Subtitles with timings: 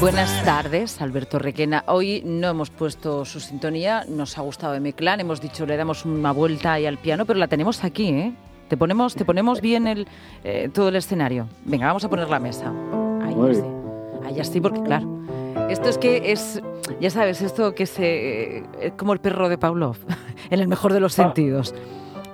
[0.00, 1.82] Buenas tardes, Alberto Requena.
[1.88, 6.30] Hoy no hemos puesto su sintonía, nos ha gustado M-Clan, hemos dicho le damos una
[6.30, 8.32] vuelta ahí al piano, pero la tenemos aquí, ¿eh?
[8.68, 10.06] Te ponemos, te ponemos bien el,
[10.44, 11.48] eh, todo el escenario.
[11.64, 12.72] Venga, vamos a poner la mesa.
[13.24, 13.62] Ahí sí.
[14.24, 15.08] Ahí sí, porque claro,
[15.68, 16.62] esto es que es,
[17.00, 19.96] ya sabes, esto que se, es como el perro de Pavlov,
[20.50, 21.24] en el mejor de los ah.
[21.24, 21.74] sentidos.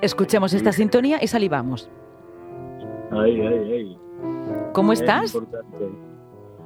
[0.03, 1.89] Escuchemos esta sintonía y salivamos.
[3.15, 3.99] Ay, ay, ay.
[4.73, 5.37] ¿Cómo estás?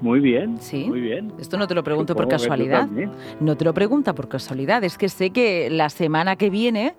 [0.01, 0.59] Muy bien.
[0.59, 0.87] Sí.
[0.89, 1.33] Muy bien.
[1.39, 2.89] Esto no te lo pregunto por casualidad.
[3.41, 4.85] No te lo pregunta por casualidad.
[4.85, 6.95] Es que sé que la semana que viene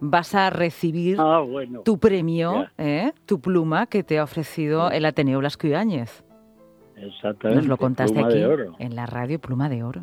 [0.00, 1.44] vas a recibir ah,
[1.84, 3.12] tu premio, ¿eh?
[3.26, 7.54] tu pluma que te ha ofrecido el Ateneo Blasco Exactamente.
[7.54, 8.42] Nos lo contaste aquí
[8.78, 10.02] en la radio Pluma de Oro.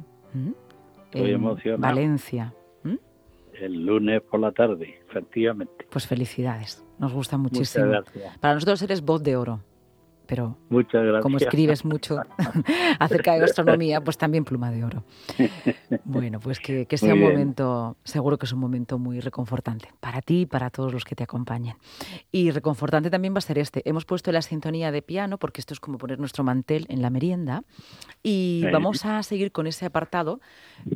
[1.05, 1.81] Estoy emocionado.
[1.81, 2.53] Valencia.
[3.53, 5.87] El lunes por la tarde, efectivamente.
[5.89, 6.84] Pues felicidades.
[6.99, 7.91] Nos gusta muchísimo.
[8.39, 9.61] Para nosotros eres voz de oro
[10.25, 10.57] pero
[11.21, 12.19] como escribes mucho
[12.99, 15.03] acerca de gastronomía, pues también pluma de oro.
[16.03, 20.41] Bueno, pues que, sea un momento, seguro que es un momento muy reconfortante para ti
[20.41, 21.77] y para todos los que te acompañen.
[22.31, 23.87] Y reconfortante también va a ser este.
[23.87, 27.09] Hemos puesto la sintonía de piano, porque esto es como poner nuestro mantel en la
[27.09, 27.63] merienda,
[28.23, 30.39] y vamos a seguir con ese apartado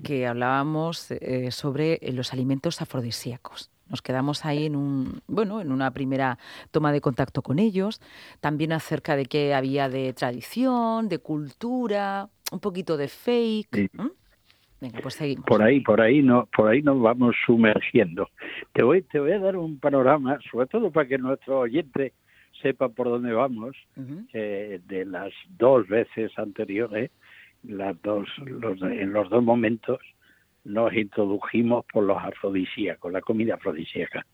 [0.04, 3.72] que hablábamos eh, sobre los alimentos afrodisíacos.
[3.90, 6.38] Nos quedamos ahí en un, bueno, en una primera
[6.72, 8.00] toma de contacto con ellos,
[8.40, 13.92] también acerca de qué había de tradición, de cultura, un poquito de fake.
[14.82, 15.46] Venga, pues seguimos.
[15.46, 18.30] Por ahí, por ahí no, por ahí nos vamos sumergiendo.
[18.72, 22.14] Te voy, te voy a dar un panorama, sobre todo para que nuestro oyente
[22.62, 27.12] sepa por dónde vamos, de las dos veces anteriores,
[27.64, 30.00] las dos, los, en los dos momentos,
[30.70, 34.26] nos introdujimos por los afrodisíacos, la comida afrodisíaca.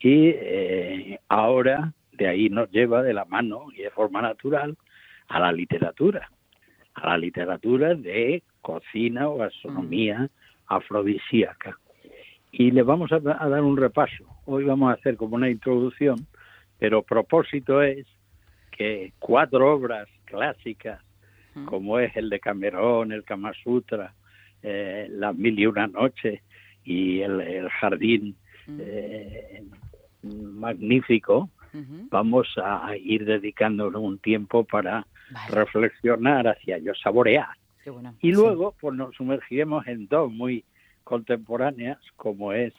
[0.00, 4.76] Y eh, ahora de ahí nos lleva de la mano y de forma natural
[5.28, 6.30] a la literatura,
[6.94, 10.28] a la literatura de cocina o gastronomía
[10.66, 11.78] afrodisíaca.
[12.50, 14.24] Y le vamos a, dar un repaso.
[14.46, 16.26] Hoy vamos a hacer como una introducción,
[16.78, 18.06] pero propósito es
[18.70, 21.02] que cuatro obras clásicas,
[21.66, 24.14] como es el de Camerón, el Kama Sutra,
[24.62, 26.40] eh, Las Mil y Una Noches
[26.84, 28.36] y el, Jardín
[28.78, 29.62] eh,
[30.22, 31.50] magnífico,
[32.10, 35.06] vamos a ir dedicándonos un tiempo para
[35.50, 37.48] reflexionar hacia ello, saborear.
[38.20, 40.64] Y luego pues nos sumergiremos en dos muy
[41.04, 42.74] contemporáneas, como es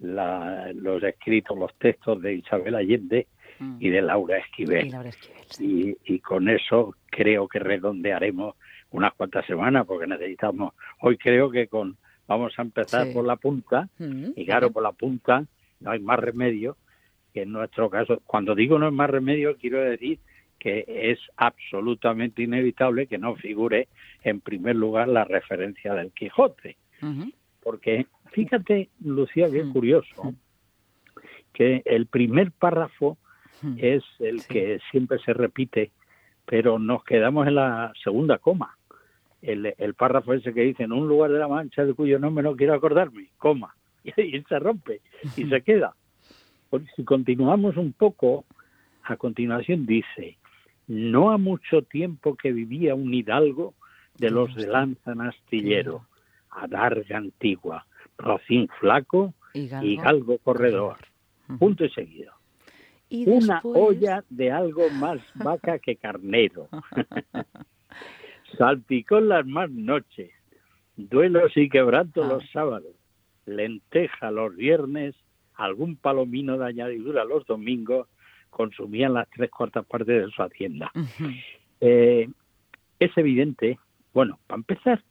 [0.00, 3.26] la, los escritos, los textos de Isabel Allende
[3.78, 4.90] y de Laura Esquivel.
[5.58, 8.56] y, con eso creo que redondearemos
[8.90, 11.96] unas cuantas semanas porque necesitamos, hoy creo que con
[12.26, 15.44] vamos a empezar por la punta mm, y claro, por la punta
[15.80, 16.76] no hay más remedio
[17.32, 20.18] que en nuestro caso, cuando digo no hay más remedio quiero decir
[20.60, 23.88] que es absolutamente inevitable que no figure
[24.22, 26.76] en primer lugar la referencia del Quijote.
[27.62, 29.72] Porque fíjate, Lucía, bien mm.
[29.72, 30.34] curioso,
[31.54, 33.16] que el primer párrafo
[33.78, 35.92] es el que siempre se repite,
[36.44, 38.76] pero nos quedamos en la segunda coma
[39.42, 42.42] el, el párrafo ese que dice, en un lugar de la mancha de cuyo nombre
[42.42, 43.74] no quiero acordarme, coma,
[44.04, 45.00] y ahí se rompe
[45.36, 45.94] y se queda.
[46.96, 48.44] si continuamos un poco,
[49.02, 50.38] a continuación dice,
[50.86, 53.74] no ha mucho tiempo que vivía un hidalgo
[54.18, 56.06] de los de lanza astillero,
[56.50, 57.86] adarga antigua,
[58.18, 60.98] rocín flaco y galgo corredor.
[61.58, 62.32] Punto y seguido.
[63.10, 66.68] Una olla de algo más vaca que carnero.
[68.56, 70.30] Salpicón las más noches,
[70.96, 72.48] duelos y quebranto los ah.
[72.52, 72.94] sábados,
[73.46, 75.14] lenteja los viernes,
[75.54, 78.08] algún palomino de añadidura los domingos,
[78.50, 80.90] consumían las tres cuartas partes de su hacienda.
[81.82, 82.28] Eh,
[82.98, 83.78] es evidente,
[84.12, 85.02] bueno, para empezar,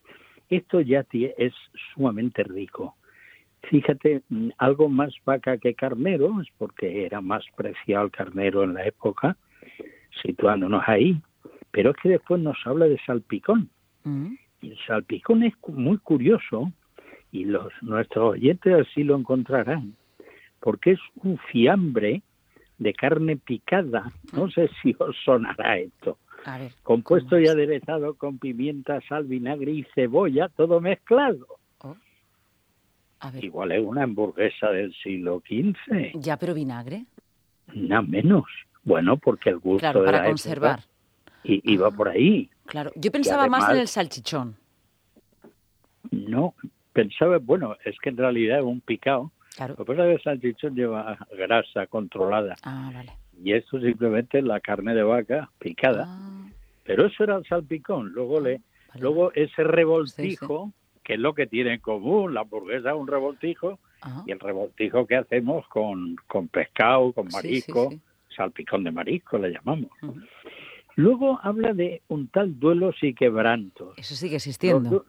[0.48, 1.52] esto ya es
[1.92, 2.94] sumamente rico.
[3.64, 8.74] Fíjate, mm, algo más vaca que carnero, es porque era más preciado el carnero en
[8.74, 9.36] la época,
[10.22, 11.20] situándonos ahí
[11.70, 13.70] pero es que después nos habla de salpicón.
[14.04, 14.34] Mm.
[14.62, 16.72] Y el salpicón es muy curioso
[17.32, 19.94] y los nuestros oyentes así lo encontrarán,
[20.60, 22.22] porque es un fiambre
[22.78, 24.12] de carne picada.
[24.32, 26.18] No sé si os sonará esto.
[26.82, 31.46] Compuesto y aderezado con pimienta, sal, vinagre y cebolla, todo mezclado.
[31.80, 31.96] Oh.
[33.40, 36.18] Igual es una hamburguesa del siglo XV.
[36.18, 37.04] Ya, pero vinagre.
[37.74, 38.46] Nada menos.
[38.82, 40.80] Bueno, porque el gusto claro, para conservar
[41.44, 42.50] y, va por ahí.
[42.66, 44.56] Claro, yo pensaba más en el salchichón.
[46.10, 46.54] No,
[46.92, 49.32] pensaba, bueno, es que en realidad es un picado.
[49.56, 49.74] Claro.
[49.78, 52.56] Lo que pasa es que el salchichón lleva grasa controlada.
[52.62, 53.12] Ah, vale.
[53.42, 56.04] y esto simplemente es la carne de vaca picada.
[56.06, 56.48] Ah.
[56.84, 58.12] Pero eso era el salpicón.
[58.12, 58.60] Luego, le,
[58.98, 60.72] luego ese revoltijo,
[61.04, 63.78] que es lo que tiene en común, la hamburguesa es un revoltijo,
[64.26, 67.92] y el revoltijo que hacemos con, con pescado, con marisco,
[68.34, 69.90] salpicón de marisco le llamamos.
[70.96, 73.96] Luego habla de un tal duelos y quebrantos.
[73.96, 75.04] Eso sigue existiendo.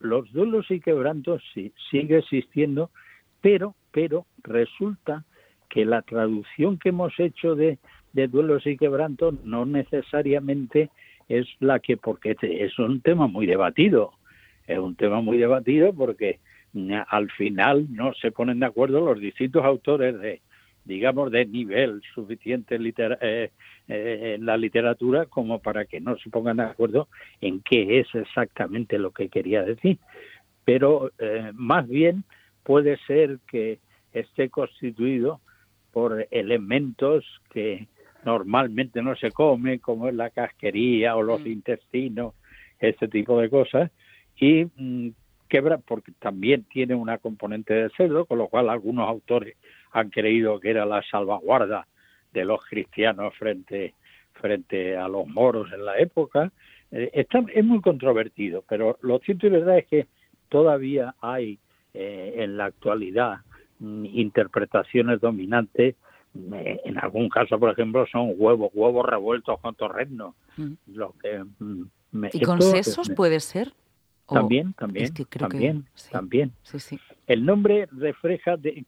[0.00, 2.90] Los, duelos y quebrantos sí, sigue existiendo,
[3.40, 5.24] pero, pero resulta
[5.70, 7.78] que la traducción que hemos hecho de,
[8.12, 10.90] de duelos y quebrantos no necesariamente
[11.28, 14.12] es la que, porque es un tema muy debatido,
[14.66, 16.38] es un tema muy debatido porque
[16.72, 20.42] mm, al final no se ponen de acuerdo los distintos autores de,
[20.84, 23.50] digamos, de nivel suficiente eh,
[23.88, 27.08] eh, en la literatura como para que no se pongan de acuerdo
[27.40, 29.98] en qué es exactamente lo que quería decir.
[30.64, 32.24] Pero eh, más bien
[32.62, 33.78] puede ser que
[34.12, 35.40] esté constituido
[35.92, 37.88] por elementos que
[38.24, 41.46] normalmente no se come, como es la casquería o los mm.
[41.46, 42.34] intestinos,
[42.78, 43.90] este tipo de cosas,
[44.36, 45.10] y mm,
[45.48, 49.56] quebra porque también tiene una componente de cerdo, con lo cual algunos autores
[49.94, 51.86] han creído que era la salvaguarda
[52.32, 53.94] de los cristianos frente
[54.34, 56.52] frente a los moros en la época.
[56.90, 60.06] Eh, está, es muy controvertido, pero lo cierto y verdad es que
[60.48, 61.58] todavía hay
[61.94, 63.38] eh, en la actualidad
[63.78, 65.94] mm, interpretaciones dominantes.
[66.52, 70.34] Eh, en algún caso, por ejemplo, son huevos, huevos revueltos con torrezno.
[70.56, 70.72] Mm.
[70.88, 71.84] Lo que, mm,
[72.32, 73.72] ¿Y con sesos puede ser?
[74.28, 76.52] También, también, también, también.
[77.26, 78.84] El nombre refleja, de,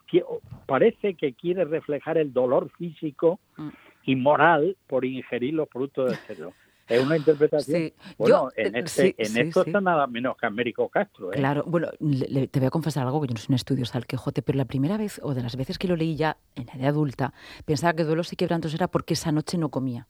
[0.66, 3.68] parece que quiere reflejar el dolor físico mm.
[4.04, 6.52] y moral por ingerir los productos del cerdo.
[6.88, 7.92] Es una interpretación.
[8.16, 11.32] Bueno, en, eh, este, en esto está nada menos que Américo Castro.
[11.32, 11.36] ¿eh?
[11.36, 14.40] Claro, bueno, te voy a confesar algo que yo no soy un estudioso al Quijote,
[14.40, 17.34] pero la primera vez, o de las veces que lo leí ya en edad adulta,
[17.64, 20.06] pensaba que duelos y quebrantos era porque esa noche no comía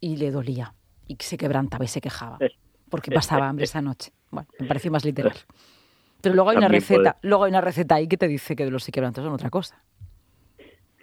[0.00, 0.74] y le dolía
[1.06, 2.38] y se quebrantaba y se quejaba
[2.94, 4.12] porque pasaba hambre esa noche.
[4.34, 5.32] Bueno, me pareció más literal.
[6.20, 8.86] Pero luego hay una receta, luego hay una receta ahí que te dice que los
[8.86, 9.82] quebrantos son otra cosa.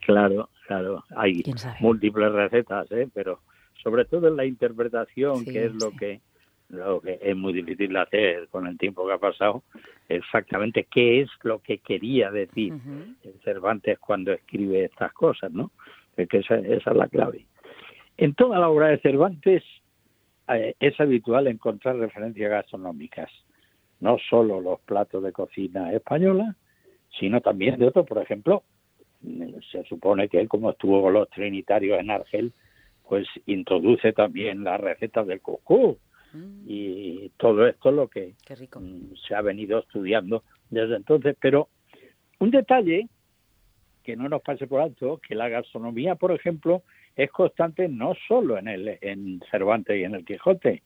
[0.04, 1.44] Claro, claro, hay
[1.80, 3.08] múltiples recetas, ¿eh?
[3.14, 3.40] pero
[3.84, 6.22] sobre todo en la interpretación, que es lo que
[6.70, 9.62] lo que es muy difícil de hacer con el tiempo que ha pasado,
[10.08, 12.74] exactamente qué es lo que quería decir
[13.44, 15.72] Cervantes cuando escribe estas cosas, ¿no?
[16.16, 17.46] Es que esa, esa es la clave.
[18.18, 19.64] En toda la obra de Cervantes
[20.58, 23.30] eh, es habitual encontrar referencias gastronómicas,
[24.00, 26.56] no solo los platos de cocina española,
[27.20, 28.64] sino también de otros, por ejemplo,
[29.72, 32.54] se supone que él como estuvo con los trinitarios en Argel,
[33.08, 35.98] pues introduce también las recetas del cocó
[36.34, 36.64] mm.
[36.66, 38.34] y todo esto es lo que
[38.80, 41.68] mm, se ha venido estudiando desde entonces, pero
[42.40, 43.08] un detalle
[44.04, 46.84] que no nos pase por alto, que la gastronomía, por ejemplo,
[47.16, 50.84] es constante no solo en el en Cervantes y en el Quijote.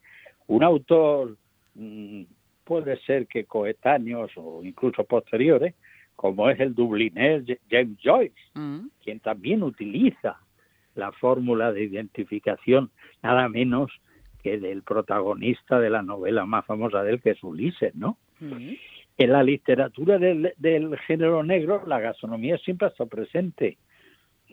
[0.47, 1.37] Un autor
[1.75, 2.23] mm,
[2.63, 5.75] puede ser que coetáneos o incluso posteriores,
[6.15, 8.87] como es el dublinés James Joyce, mm.
[9.03, 10.39] quien también utiliza
[10.95, 12.89] la fórmula de identificación
[13.21, 13.91] nada menos
[14.41, 18.17] que del protagonista de la novela más famosa de él, que es Ulises, ¿no?
[18.39, 18.73] Mm.
[19.17, 23.77] En la literatura del, del, género negro, la gastronomía siempre ha estado presente.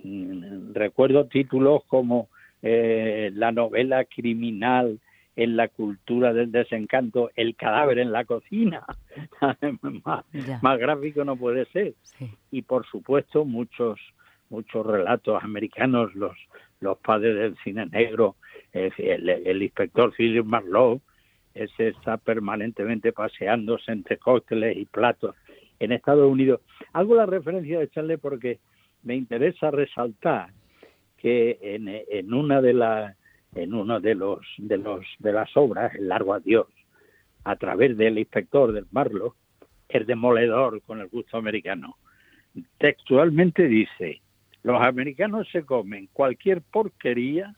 [0.02, 2.28] Mm, recuerdo títulos como
[2.62, 5.00] eh, la novela criminal
[5.34, 8.84] en la cultura del desencanto, el cadáver en la cocina,
[10.62, 11.94] más, gráfico no puede ser.
[12.50, 13.98] Y por supuesto muchos
[14.50, 16.36] muchos relatos americanos, los
[16.80, 18.36] los padres del cine negro,
[18.72, 21.00] el, inspector Philip Marlowe,
[21.54, 25.36] ese está permanentemente paseándose entre cócteles y platos
[25.78, 26.60] en Estados Unidos.
[26.92, 28.58] Hago la referencia de echarle porque
[29.02, 30.50] me interesa resaltar
[31.18, 33.16] que en, en una de las
[33.54, 36.66] en uno de los de los de las obras el largo adiós
[37.44, 39.36] a través del inspector del Marlo
[39.88, 41.96] el demoledor con el gusto americano.
[42.78, 44.20] Textualmente dice
[44.62, 47.54] los americanos se comen cualquier porquería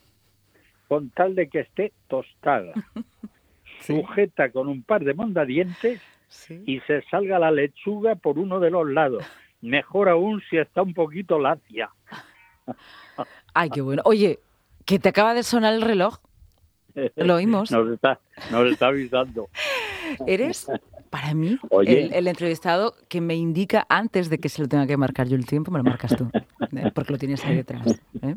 [0.89, 2.73] con tal de que esté tostada
[3.81, 6.01] sujeta con un par de mondadientes
[6.67, 9.25] y se salga la lechuga por uno de los lados
[9.65, 11.89] Mejor aún si está un poquito lacia.
[13.55, 14.03] Ay, qué bueno.
[14.05, 14.39] Oye,
[14.85, 16.19] que te acaba de sonar el reloj.
[17.17, 17.71] ¿Lo oímos?
[17.71, 19.49] Nos está, nos está avisando.
[20.27, 20.67] Eres,
[21.09, 25.29] para mí, el, entrevistado que me indica antes de que se lo tenga que marcar
[25.29, 26.91] yo el tiempo, me lo marcas tú, ¿eh?
[26.95, 28.03] porque lo tienes ahí detrás.
[28.21, 28.37] ¿eh?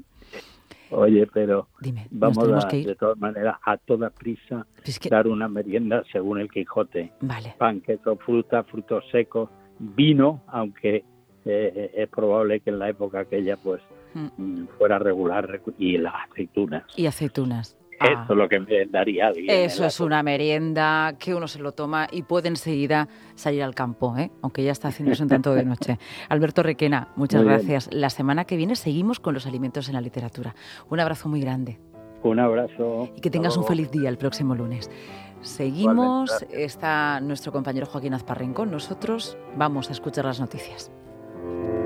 [0.92, 1.68] Oye, pero
[2.10, 4.66] vamos a, de todas maneras, a toda prisa,
[5.10, 7.12] dar una merienda según el Quijote.
[7.20, 7.54] Vale.
[7.58, 11.04] Pan, queso, fruta, frutos secos, vino, aunque
[11.48, 13.82] eh, es probable que en la época aquella pues
[14.14, 14.66] mm.
[14.78, 16.84] fuera regular y las aceitunas.
[16.96, 17.78] Y aceitunas.
[18.00, 18.34] Eso es ah.
[18.36, 19.32] lo que me daría.
[19.32, 24.16] Eso es una merienda que uno se lo toma y puede enseguida salir al campo,
[24.18, 24.32] ¿eh?
[24.42, 25.98] aunque ya está haciéndose un tanto de noche.
[26.30, 27.90] Alberto Requena, muchas gracias.
[27.92, 30.54] La semana que viene seguimos con los alimentos en la literatura.
[30.90, 31.80] Un abrazo muy grande.
[32.22, 33.10] Un abrazo.
[33.16, 34.92] Y que tengas un feliz día el próximo lunes.
[35.42, 39.38] Seguimos, está nuestro compañero Joaquín Azparren con nosotros.
[39.56, 40.92] Vamos a escuchar las noticias.
[41.48, 41.77] Thank you.